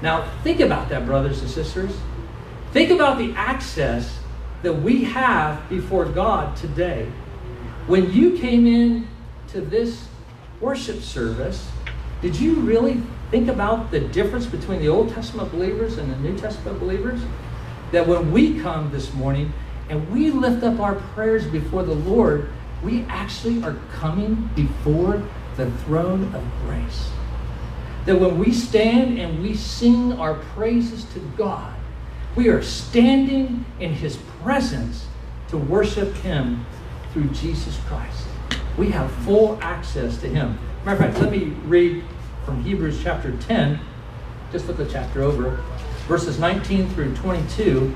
[0.00, 1.94] Now, think about that, brothers and sisters.
[2.72, 4.18] Think about the access
[4.62, 7.10] that we have before God today.
[7.86, 9.06] When you came in
[9.48, 10.06] to this
[10.60, 11.68] worship service,
[12.22, 16.38] did you really think about the difference between the Old Testament believers and the New
[16.38, 17.20] Testament believers?
[17.90, 19.52] That when we come this morning
[19.88, 22.48] and we lift up our prayers before the Lord,
[22.82, 25.22] we actually are coming before
[25.56, 27.10] the throne of grace.
[28.06, 31.74] That when we stand and we sing our praises to God,
[32.34, 35.06] we are standing in His presence
[35.48, 36.64] to worship Him
[37.12, 38.26] through Jesus Christ.
[38.78, 40.58] We have full access to Him.
[40.84, 42.02] Matter of fact, let me read
[42.44, 43.78] from Hebrews chapter 10,
[44.50, 45.62] just look the chapter over,
[46.08, 47.94] verses 19 through 22,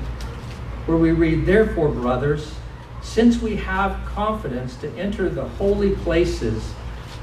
[0.87, 2.55] where we read, Therefore, brothers,
[3.01, 6.73] since we have confidence to enter the holy places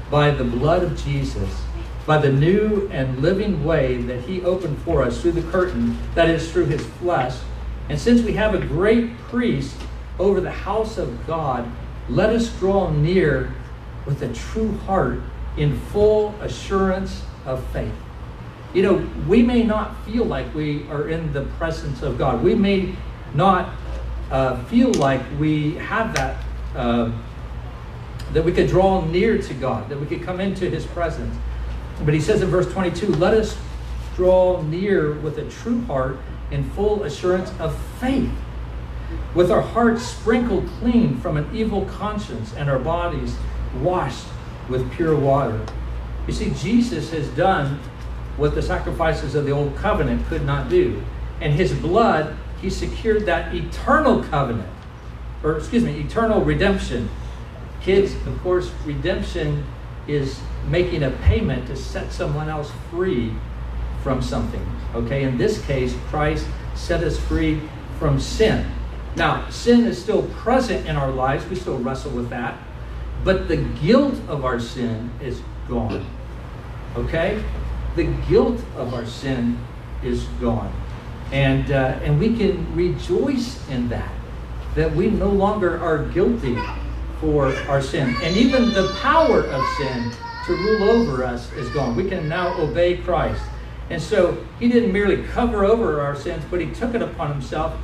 [0.09, 1.63] by the blood of Jesus,
[2.05, 6.29] by the new and living way that he opened for us through the curtain, that
[6.29, 7.35] is, through his flesh.
[7.89, 9.75] And since we have a great priest
[10.19, 11.69] over the house of God,
[12.07, 13.51] let us draw near
[14.05, 15.19] with a true heart
[15.57, 17.93] in full assurance of faith.
[18.73, 22.43] You know, we may not feel like we are in the presence of God.
[22.43, 22.95] We may
[23.35, 23.75] not
[24.31, 26.43] uh, feel like we have that,
[26.75, 27.11] uh,
[28.33, 31.35] that we could draw near to God, that we could come into his presence.
[32.03, 33.57] But he says in verse 22 let us
[34.15, 36.17] draw near with a true heart
[36.51, 38.31] in full assurance of faith,
[39.33, 43.35] with our hearts sprinkled clean from an evil conscience and our bodies
[43.81, 44.25] washed
[44.69, 45.63] with pure water.
[46.27, 47.79] You see, Jesus has done
[48.37, 51.01] what the sacrifices of the old covenant could not do.
[51.41, 54.67] And his blood, he secured that eternal covenant,
[55.43, 57.07] or excuse me, eternal redemption.
[57.79, 59.63] Kids, of course, redemption
[60.07, 63.31] is making a payment to set someone else free
[64.01, 64.65] from something.
[64.95, 67.61] Okay, in this case, Christ set us free
[67.99, 68.65] from sin.
[69.15, 72.57] Now, sin is still present in our lives, we still wrestle with that,
[73.23, 76.03] but the guilt of our sin is gone.
[76.95, 77.43] Okay?
[77.95, 79.59] The guilt of our sin
[80.03, 80.73] is gone.
[81.31, 84.11] And, uh, and we can rejoice in that,
[84.75, 86.57] that we no longer are guilty
[87.19, 88.15] for our sin.
[88.21, 90.11] And even the power of sin
[90.45, 91.95] to rule over us is gone.
[91.95, 93.41] We can now obey Christ.
[93.89, 97.75] And so he didn't merely cover over our sins, but he took it upon himself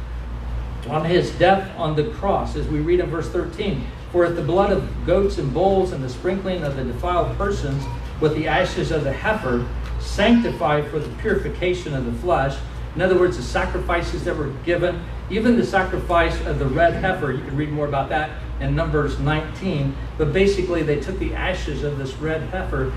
[0.89, 3.85] on his death on the cross, as we read in verse 13.
[4.11, 7.83] For if the blood of goats and bulls and the sprinkling of the defiled persons
[8.19, 9.67] with the ashes of the heifer
[9.99, 12.57] sanctified for the purification of the flesh,
[12.95, 17.31] in other words, the sacrifices that were given, even the sacrifice of the red heifer,
[17.31, 19.95] you can read more about that in Numbers 19.
[20.17, 22.91] But basically, they took the ashes of this red heifer,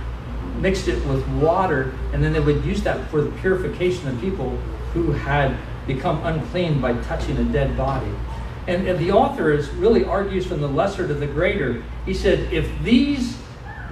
[0.59, 4.51] mixed it with water, and then they would use that for the purification of people
[4.93, 8.11] who had become unclean by touching a dead body.
[8.67, 11.85] And, and the author is really argues from the lesser to the greater.
[12.07, 13.37] He said, if these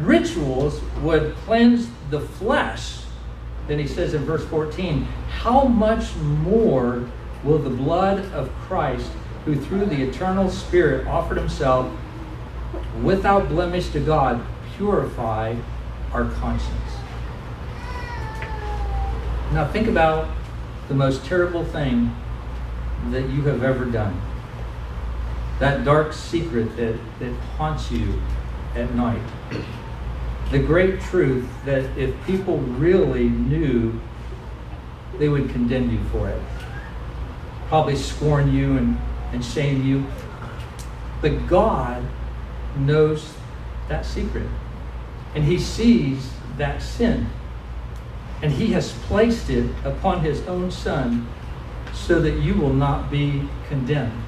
[0.00, 3.01] rituals would cleanse the flesh,
[3.68, 7.08] then he says in verse 14, how much more
[7.44, 9.10] will the blood of Christ,
[9.44, 11.92] who through the eternal Spirit offered himself
[13.02, 14.44] without blemish to God,
[14.76, 15.56] purify
[16.12, 16.78] our conscience?
[19.52, 20.28] Now think about
[20.88, 22.14] the most terrible thing
[23.10, 24.20] that you have ever done.
[25.58, 28.20] That dark secret that, that haunts you
[28.74, 29.22] at night.
[30.52, 33.98] The great truth that if people really knew,
[35.18, 36.42] they would condemn you for it.
[37.68, 38.98] Probably scorn you and,
[39.32, 40.04] and shame you.
[41.22, 42.04] But God
[42.76, 43.32] knows
[43.88, 44.46] that secret.
[45.34, 47.30] And He sees that sin.
[48.42, 51.26] And He has placed it upon His own Son
[51.94, 54.22] so that you will not be condemned.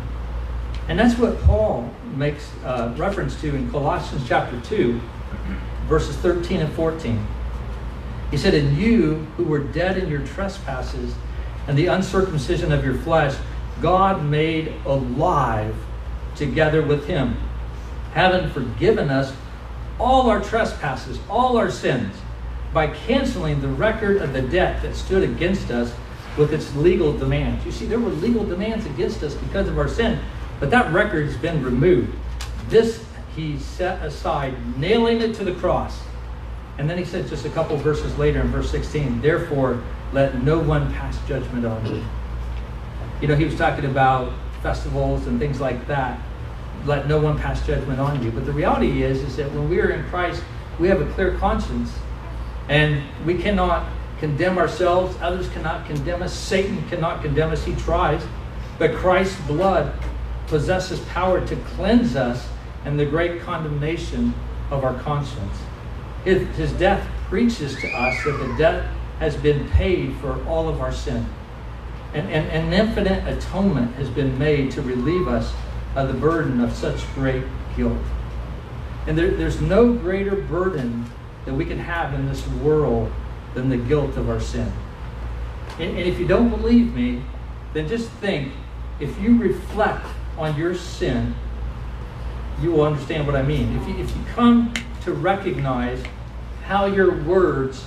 [0.88, 5.00] And that's what Paul makes uh, reference to in Colossians chapter 2,
[5.88, 7.26] verses 13 and 14.
[8.30, 11.14] He said, And you who were dead in your trespasses
[11.68, 13.36] and the uncircumcision of your flesh,
[13.80, 15.74] God made alive
[16.36, 17.36] together with him,
[18.12, 19.34] having forgiven us
[19.98, 22.14] all our trespasses, all our sins,
[22.72, 25.94] by canceling the record of the debt that stood against us
[26.36, 27.64] with its legal demands.
[27.64, 30.18] You see, there were legal demands against us because of our sin,
[30.58, 32.12] but that record has been removed.
[32.68, 36.00] This he set aside, nailing it to the cross.
[36.78, 40.58] And then he said just a couple verses later in verse 16, therefore let no
[40.58, 42.04] one pass judgment on you.
[43.20, 46.20] You know, he was talking about festivals and things like that.
[46.84, 48.30] Let no one pass judgment on you.
[48.30, 50.42] But the reality is, is that when we are in Christ,
[50.78, 51.92] we have a clear conscience.
[52.68, 55.16] And we cannot condemn ourselves.
[55.20, 56.34] Others cannot condemn us.
[56.34, 57.64] Satan cannot condemn us.
[57.64, 58.22] He tries.
[58.78, 59.92] But Christ's blood
[60.46, 62.46] possesses power to cleanse us
[62.84, 64.34] and the great condemnation
[64.70, 65.58] of our conscience.
[66.24, 70.92] His death preaches to us that the debt has been paid for all of our
[70.92, 71.26] sin.
[72.14, 75.52] And, and, and, an infinite atonement has been made to relieve us
[75.96, 77.42] of the burden of such great
[77.76, 77.98] guilt.
[79.06, 81.06] And there, there's no greater burden
[81.44, 83.12] that we can have in this world
[83.54, 84.72] than the guilt of our sin.
[85.78, 87.22] And, and if you don't believe me,
[87.72, 88.52] then just think
[89.00, 90.06] if you reflect
[90.38, 91.34] on your sin
[92.60, 93.76] you will understand what I mean.
[93.78, 96.02] If you, if you come to recognize
[96.64, 97.86] how your words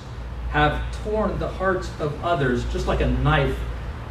[0.52, 3.58] have torn the hearts of others, just like a knife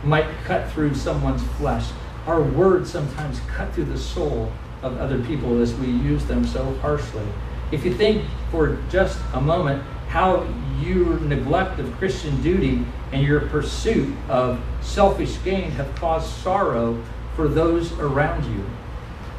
[0.04, 1.90] might cut through someone's flesh,
[2.26, 6.74] our words sometimes cut through the soul of other people as we use them so
[6.76, 7.26] harshly.
[7.72, 10.46] If you think for just a moment how
[10.80, 17.02] your neglect of Christian duty and your pursuit of selfish gain have caused sorrow
[17.34, 18.64] for those around you,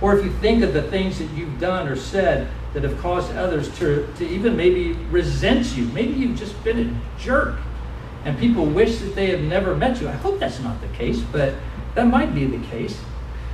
[0.02, 3.32] or if you think of the things that you've done or said that have caused
[3.34, 7.56] others to, to even maybe resent you, maybe you've just been a jerk
[8.26, 10.08] and people wish that they had never met you.
[10.08, 11.56] I hope that's not the case, but
[11.96, 13.00] that might be the case.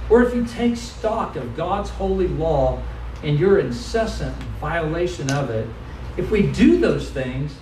[0.10, 2.82] Or if you take stock of God's holy law
[3.24, 5.70] and your incessant violation of it,
[6.18, 7.56] if we do those things,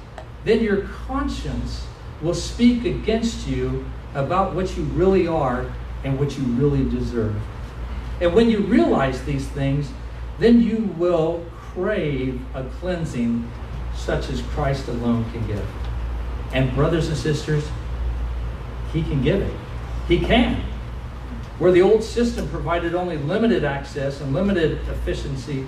[0.43, 1.85] then your conscience
[2.21, 5.71] will speak against you about what you really are
[6.03, 7.35] and what you really deserve.
[8.21, 9.89] And when you realize these things,
[10.39, 13.51] then you will crave a cleansing
[13.95, 15.67] such as Christ alone can give.
[16.53, 17.67] And brothers and sisters,
[18.93, 19.53] he can give it.
[20.07, 20.63] He can.
[21.57, 25.65] Where the old system provided only limited access and limited efficiency,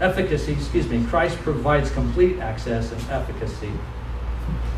[0.00, 3.72] efficacy, excuse me, Christ provides complete access and efficacy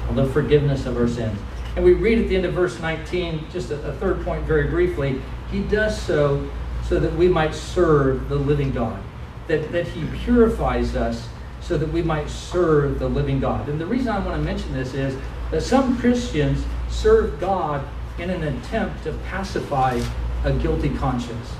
[0.09, 1.39] of the forgiveness of our sins.
[1.77, 4.69] And we read at the end of verse 19, just a, a third point very
[4.69, 6.51] briefly, he does so
[6.91, 9.01] so that we might serve the living God,
[9.47, 11.29] that, that He purifies us
[11.61, 13.69] so that we might serve the living God.
[13.69, 15.17] And the reason I want to mention this is
[15.53, 17.87] that some Christians serve God
[18.19, 20.01] in an attempt to pacify
[20.43, 21.53] a guilty conscience.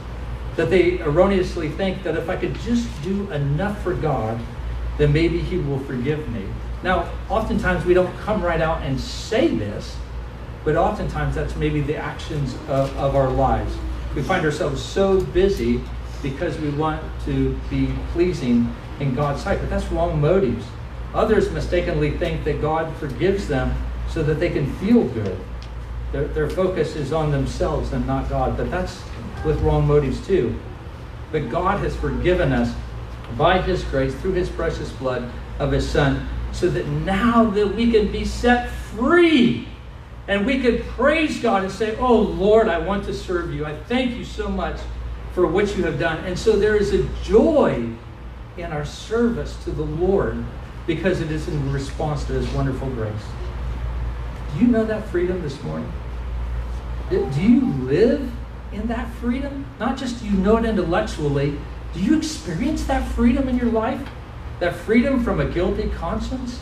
[0.57, 4.41] That they erroneously think that if I could just do enough for God,
[4.99, 6.45] then maybe He will forgive me.
[6.83, 9.97] Now, oftentimes we don't come right out and say this,
[10.65, 13.77] but oftentimes that's maybe the actions of, of our lives
[14.15, 15.81] we find ourselves so busy
[16.23, 19.61] because we want to be pleasing in God's sight.
[19.61, 20.67] But that's wrong motives.
[21.15, 23.75] Others mistakenly think that God forgives them
[24.09, 25.39] so that they can feel good.
[26.13, 28.57] Their, their focus is on themselves and not God.
[28.57, 29.03] But that's
[29.45, 30.59] with wrong motives too.
[31.33, 32.75] But God has forgiven us
[33.37, 37.93] by His grace through His precious blood of His Son so that now that we
[37.93, 39.69] can be set free
[40.31, 43.67] and we could praise God and say, Oh Lord, I want to serve you.
[43.67, 44.79] I thank you so much
[45.33, 46.25] for what you have done.
[46.25, 47.91] And so there is a joy
[48.57, 50.45] in our service to the Lord
[50.87, 53.13] because it is in response to His wonderful grace.
[54.55, 55.93] Do you know that freedom this morning?
[57.11, 58.31] Do you live
[58.73, 59.67] in that freedom?
[59.81, 61.59] Not just do you know it intellectually,
[61.93, 64.09] do you experience that freedom in your life?
[64.61, 66.61] That freedom from a guilty conscience?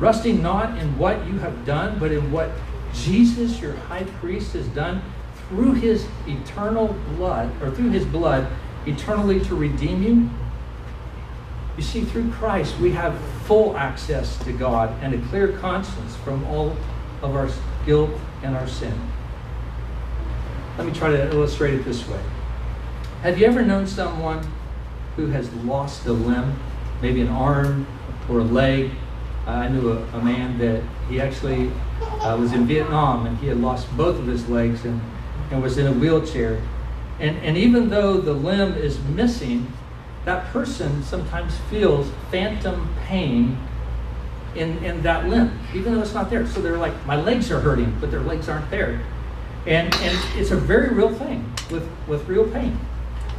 [0.00, 2.50] Resting not in what you have done, but in what
[2.94, 5.02] Jesus, your high priest, has done
[5.48, 8.46] through his eternal blood, or through his blood,
[8.86, 10.30] eternally to redeem you?
[11.76, 16.44] You see, through Christ, we have full access to God and a clear conscience from
[16.46, 16.76] all
[17.22, 17.48] of our
[17.86, 18.10] guilt
[18.42, 18.92] and our sin.
[20.76, 22.20] Let me try to illustrate it this way.
[23.22, 24.46] Have you ever known someone
[25.16, 26.58] who has lost a limb,
[27.02, 27.86] maybe an arm
[28.28, 28.92] or a leg?
[29.46, 31.72] I knew a, a man that he actually
[32.28, 35.00] uh, was in Vietnam and he had lost both of his legs and,
[35.50, 36.60] and was in a wheelchair.
[37.20, 39.72] And, and even though the limb is missing,
[40.24, 43.58] that person sometimes feels phantom pain
[44.54, 46.46] in, in that limb, even though it's not there.
[46.46, 49.00] So they're like, my legs are hurting, but their legs aren't there.
[49.66, 52.78] And, and it's a very real thing with, with real pain.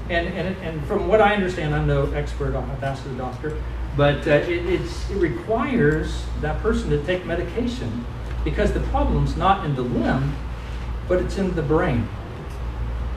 [0.10, 3.62] And, and, and from what I understand, I'm no expert, have asked the doctor,
[3.96, 4.82] but uh, it, it
[5.12, 8.06] requires that person to take medication
[8.50, 10.36] because the problem's not in the limb,
[11.08, 12.08] but it's in the brain.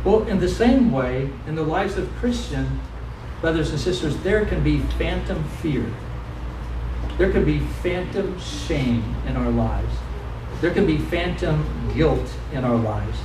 [0.04, 2.80] Well, in the same way, in the lives of Christian
[3.40, 5.86] brothers and sisters, there can be phantom fear.
[7.18, 9.94] There can be phantom shame in our lives.
[10.60, 13.18] There can be phantom guilt in our lives.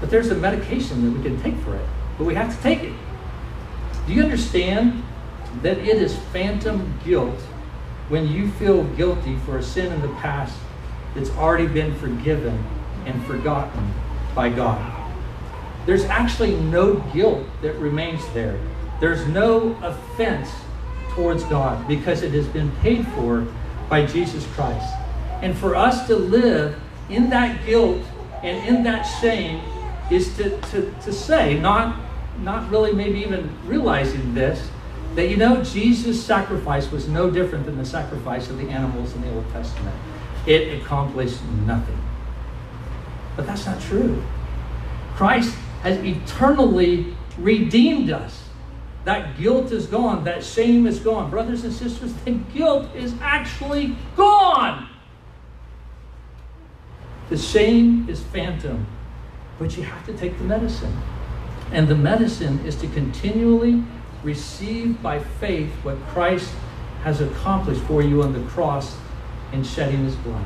[0.00, 1.86] But there's a medication that we can take for it,
[2.18, 2.94] but we have to take it.
[4.06, 5.02] Do you understand
[5.62, 7.38] that it is phantom guilt
[8.08, 10.58] when you feel guilty for a sin in the past
[11.14, 12.62] that's already been forgiven
[13.06, 13.92] and forgotten
[14.34, 14.96] by God?
[15.86, 18.58] There's actually no guilt that remains there.
[19.00, 20.50] There's no offense
[21.10, 23.46] towards God because it has been paid for
[23.88, 24.94] by Jesus Christ.
[25.42, 28.02] And for us to live in that guilt
[28.42, 29.60] and in that shame
[30.10, 31.98] is to, to, to say, not,
[32.40, 34.70] not really maybe even realizing this,
[35.14, 39.22] that you know, Jesus' sacrifice was no different than the sacrifice of the animals in
[39.22, 39.96] the Old Testament.
[40.50, 41.96] It accomplished nothing.
[43.36, 44.20] But that's not true.
[45.14, 48.48] Christ has eternally redeemed us.
[49.04, 50.24] That guilt is gone.
[50.24, 51.30] That shame is gone.
[51.30, 54.88] Brothers and sisters, the guilt is actually gone.
[57.28, 58.88] The shame is phantom,
[59.56, 61.00] but you have to take the medicine.
[61.70, 63.84] And the medicine is to continually
[64.24, 66.50] receive by faith what Christ
[67.04, 68.96] has accomplished for you on the cross
[69.52, 70.44] in shedding his blood.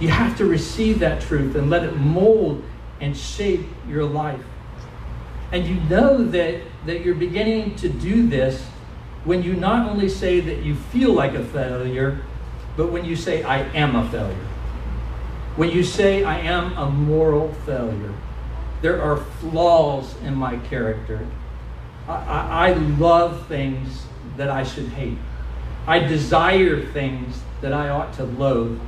[0.00, 2.62] You have to receive that truth and let it mold
[3.00, 4.42] and shape your life.
[5.52, 8.64] And you know that, that you're beginning to do this
[9.24, 12.22] when you not only say that you feel like a failure,
[12.76, 14.46] but when you say, I am a failure.
[15.56, 18.14] When you say, I am a moral failure,
[18.80, 21.26] there are flaws in my character.
[22.08, 24.06] I, I, I love things
[24.36, 25.18] that I should hate.
[25.86, 28.78] I desire things that I ought to loathe.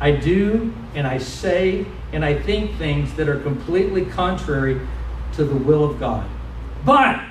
[0.00, 4.80] I do and I say and I think things that are completely contrary
[5.34, 6.28] to the will of God.
[6.84, 7.24] But,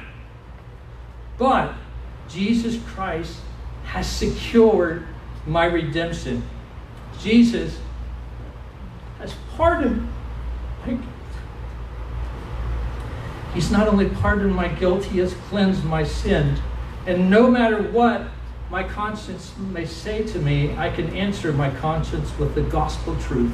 [1.38, 1.74] but,
[2.28, 3.38] Jesus Christ
[3.84, 5.06] has secured
[5.45, 6.43] my redemption.
[7.20, 7.80] Jesus
[9.20, 10.10] has pardoned
[10.82, 11.04] my guilt.
[13.54, 16.58] He's not only pardoned my guilt, He has cleansed my sin.
[17.06, 18.28] And no matter what
[18.74, 23.53] my conscience may say to me, I can answer my conscience with the gospel truth.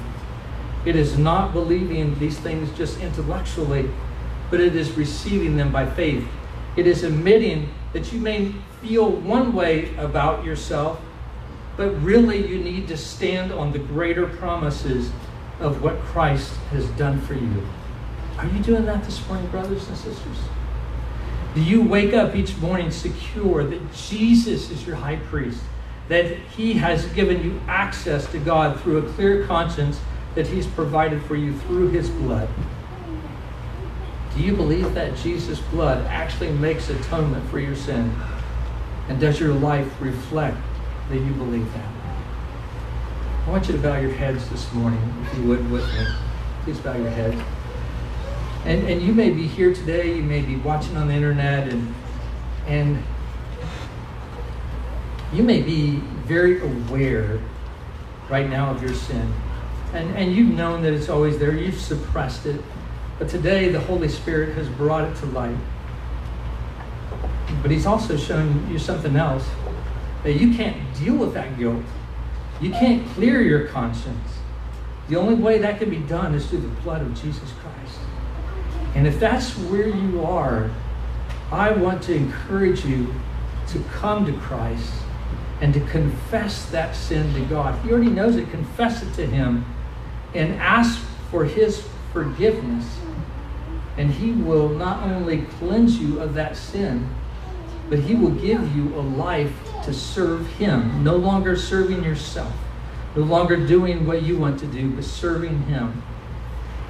[0.85, 3.89] It is not believing these things just intellectually,
[4.49, 6.25] but it is receiving them by faith.
[6.77, 11.01] It is admitting that you may feel one way about yourself,
[11.75, 15.11] but really you need to stand on the greater promises
[15.59, 17.67] of what Christ has done for you.
[18.37, 20.37] Are you doing that this morning, brothers and sisters?
[21.55, 25.61] Do you wake up each morning secure that Jesus is your high priest,
[26.07, 29.99] that he has given you access to God through a clear conscience
[30.35, 32.47] that he's provided for you through his blood?
[34.35, 38.15] Do you believe that Jesus' blood actually makes atonement for your sin?
[39.07, 40.57] And does your life reflect
[41.09, 41.91] that you believe that?
[43.47, 46.05] I want you to bow your heads this morning, if you would, with me.
[46.63, 47.41] Please bow your heads.
[48.65, 51.93] And, and you may be here today, you may be watching on the internet, and,
[52.67, 53.03] and
[55.33, 55.95] you may be
[56.25, 57.39] very aware
[58.29, 59.33] right now of your sin.
[59.93, 62.61] And, and you've known that it's always there, you've suppressed it.
[63.17, 65.57] But today, the Holy Spirit has brought it to light.
[67.61, 69.47] But he's also shown you something else
[70.23, 71.83] that you can't deal with that guilt.
[72.61, 74.37] You can't clear your conscience.
[75.07, 77.58] The only way that can be done is through the blood of Jesus Christ.
[78.95, 80.71] And if that's where you are,
[81.51, 83.13] I want to encourage you
[83.67, 84.91] to come to Christ
[85.61, 87.77] and to confess that sin to God.
[87.77, 88.49] If He already knows it.
[88.51, 89.65] Confess it to Him
[90.33, 90.99] and ask
[91.31, 92.85] for His forgiveness.
[93.97, 97.09] And He will not only cleanse you of that sin,
[97.89, 102.53] but He will give you a life to serve Him, no longer serving yourself,
[103.15, 106.03] no longer doing what you want to do, but serving Him.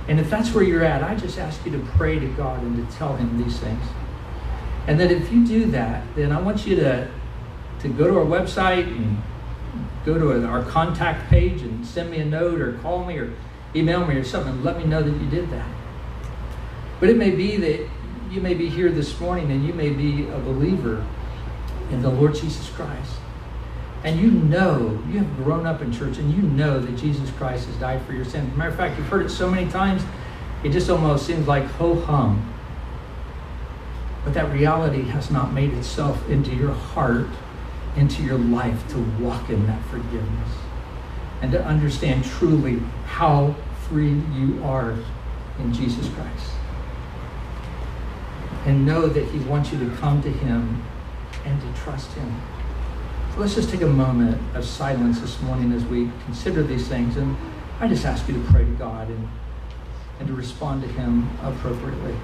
[0.10, 2.76] And if that's where you're at, I just ask you to pray to God and
[2.76, 3.84] to tell Him these things.
[4.88, 7.08] And that if you do that, then I want you to,
[7.82, 9.22] to go to our website and
[10.06, 13.32] go to our contact page and send me a note or call me or
[13.76, 15.70] email me or something and let me know that you did that.
[17.00, 17.88] But it may be that
[18.32, 21.06] you may be here this morning and you may be a believer
[21.92, 23.14] in the Lord Jesus Christ.
[24.04, 27.68] And you know, you have grown up in church and you know that Jesus Christ
[27.68, 28.56] has died for your sins.
[28.56, 30.04] Matter of fact, you've heard it so many times,
[30.64, 32.54] it just almost seems like ho hum.
[34.24, 37.28] But that reality has not made itself into your heart,
[37.98, 40.50] into your life to walk in that forgiveness
[41.42, 43.56] and to understand truly how
[43.88, 44.96] free you are
[45.60, 46.52] in Jesus Christ.
[48.66, 50.84] And know that He wants you to come to Him
[51.46, 52.42] and to trust Him.
[53.40, 57.16] Let's just take a moment of silence this morning as we consider these things.
[57.16, 57.38] And
[57.80, 59.30] I just ask you to pray to God and,
[60.20, 62.16] and to respond to Him appropriately.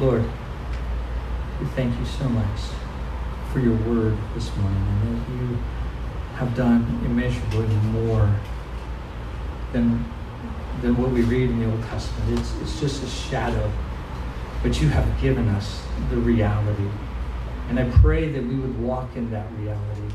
[0.00, 0.24] Lord,
[1.60, 2.60] we thank you so much
[3.52, 5.58] for your word this morning and that you
[6.34, 8.28] have done immeasurably more
[9.72, 10.04] than,
[10.82, 12.40] than what we read in the Old Testament.
[12.40, 13.70] It's, it's just a shadow,
[14.62, 16.88] but you have given us the reality.
[17.68, 20.14] And I pray that we would walk in that reality.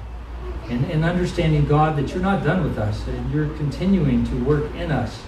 [0.69, 4.73] And, and understanding, God, that you're not done with us, and you're continuing to work
[4.75, 5.23] in us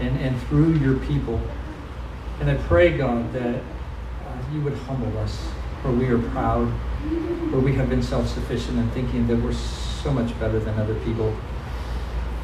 [0.00, 1.40] and, and through your people.
[2.40, 5.40] And I pray, God, that uh, you would humble us
[5.82, 6.72] for we are proud,
[7.50, 10.94] where we have been self sufficient and thinking that we're so much better than other
[11.00, 11.34] people.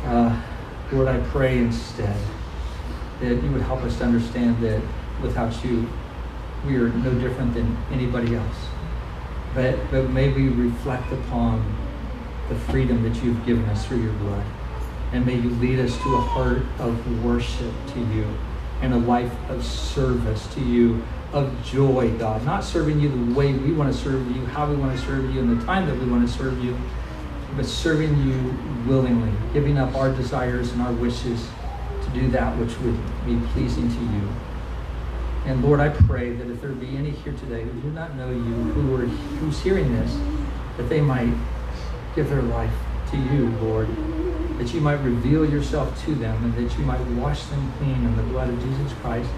[0.05, 0.41] Uh,
[0.93, 2.17] Lord, I pray instead
[3.21, 4.81] that you would help us to understand that
[5.23, 5.89] without you,
[6.67, 8.57] we are no different than anybody else.
[9.55, 11.65] But, but may we reflect upon
[12.49, 14.45] the freedom that you've given us through your blood.
[15.13, 18.27] And may you lead us to a heart of worship to you
[18.83, 21.03] and a life of service to you,
[21.37, 22.45] of joy, God.
[22.47, 25.35] Not serving you the way we want to serve you, how we want to serve
[25.35, 26.77] you, and the time that we want to serve you,
[27.57, 28.55] but serving you
[28.89, 31.47] willingly, giving up our desires and our wishes
[32.03, 34.29] to do that which would be pleasing to you.
[35.45, 38.31] And Lord, I pray that if there be any here today who do not know
[38.31, 40.19] you, who are who's hearing this,
[40.77, 41.33] that they might
[42.15, 42.73] give their life
[43.11, 43.89] to you, Lord,
[44.59, 48.17] that you might reveal yourself to them and that you might wash them clean in
[48.17, 49.31] the blood of Jesus Christ,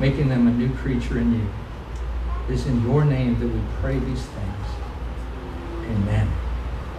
[0.00, 1.48] making them a new creature in you.
[2.48, 4.66] It is in your name that we pray these things.
[5.84, 6.49] Amen.